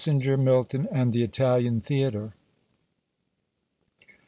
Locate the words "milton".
0.35-0.87